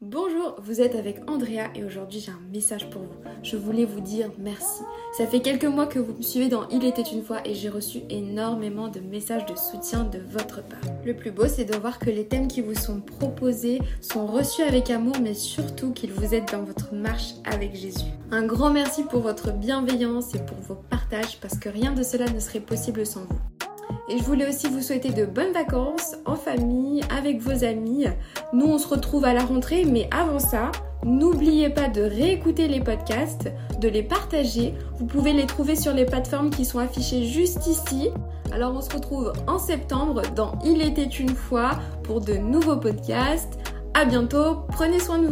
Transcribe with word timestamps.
Bonjour, 0.00 0.54
vous 0.62 0.80
êtes 0.80 0.94
avec 0.94 1.28
Andrea 1.28 1.72
et 1.74 1.82
aujourd'hui 1.82 2.20
j'ai 2.20 2.30
un 2.30 2.38
message 2.52 2.88
pour 2.88 3.02
vous. 3.02 3.18
Je 3.42 3.56
voulais 3.56 3.84
vous 3.84 3.98
dire 3.98 4.30
merci. 4.38 4.82
Ça 5.16 5.26
fait 5.26 5.40
quelques 5.40 5.64
mois 5.64 5.88
que 5.88 5.98
vous 5.98 6.14
me 6.14 6.22
suivez 6.22 6.48
dans 6.48 6.68
Il 6.68 6.84
était 6.84 7.02
une 7.02 7.24
fois 7.24 7.40
et 7.44 7.52
j'ai 7.52 7.68
reçu 7.68 8.02
énormément 8.08 8.86
de 8.86 9.00
messages 9.00 9.44
de 9.46 9.56
soutien 9.56 10.04
de 10.04 10.20
votre 10.20 10.62
part. 10.62 10.78
Le 11.04 11.16
plus 11.16 11.32
beau 11.32 11.48
c'est 11.48 11.64
de 11.64 11.76
voir 11.76 11.98
que 11.98 12.10
les 12.10 12.28
thèmes 12.28 12.46
qui 12.46 12.60
vous 12.60 12.76
sont 12.76 13.00
proposés 13.00 13.80
sont 14.00 14.28
reçus 14.28 14.62
avec 14.62 14.88
amour 14.88 15.16
mais 15.20 15.34
surtout 15.34 15.90
qu'ils 15.90 16.12
vous 16.12 16.32
aident 16.32 16.52
dans 16.52 16.62
votre 16.62 16.94
marche 16.94 17.34
avec 17.44 17.74
Jésus. 17.74 18.06
Un 18.30 18.46
grand 18.46 18.70
merci 18.70 19.02
pour 19.02 19.22
votre 19.22 19.52
bienveillance 19.52 20.32
et 20.32 20.38
pour 20.38 20.58
vos 20.58 20.76
partages 20.76 21.40
parce 21.40 21.58
que 21.58 21.70
rien 21.70 21.90
de 21.90 22.04
cela 22.04 22.26
ne 22.30 22.38
serait 22.38 22.60
possible 22.60 23.04
sans 23.04 23.22
vous. 23.22 23.40
Et 24.10 24.16
je 24.16 24.22
voulais 24.22 24.48
aussi 24.48 24.68
vous 24.68 24.80
souhaiter 24.80 25.10
de 25.10 25.26
bonnes 25.26 25.52
vacances 25.52 26.16
en 26.24 26.34
famille, 26.34 27.02
vos 27.36 27.64
amis. 27.64 28.06
Nous, 28.52 28.66
on 28.66 28.78
se 28.78 28.88
retrouve 28.88 29.24
à 29.24 29.34
la 29.34 29.44
rentrée, 29.44 29.84
mais 29.84 30.08
avant 30.10 30.38
ça, 30.38 30.72
n'oubliez 31.04 31.68
pas 31.68 31.88
de 31.88 32.02
réécouter 32.02 32.68
les 32.68 32.80
podcasts, 32.80 33.52
de 33.80 33.88
les 33.88 34.02
partager. 34.02 34.74
Vous 34.98 35.06
pouvez 35.06 35.32
les 35.32 35.46
trouver 35.46 35.76
sur 35.76 35.92
les 35.92 36.06
plateformes 36.06 36.50
qui 36.50 36.64
sont 36.64 36.78
affichées 36.78 37.24
juste 37.24 37.66
ici. 37.66 38.10
Alors, 38.52 38.74
on 38.74 38.80
se 38.80 38.90
retrouve 38.90 39.32
en 39.46 39.58
septembre 39.58 40.22
dans 40.34 40.58
Il 40.64 40.80
était 40.80 41.04
une 41.04 41.34
fois 41.34 41.72
pour 42.02 42.20
de 42.20 42.34
nouveaux 42.34 42.76
podcasts. 42.76 43.58
À 43.94 44.04
bientôt, 44.04 44.58
prenez 44.68 44.98
soin 44.98 45.18
de 45.18 45.22
vous. 45.22 45.26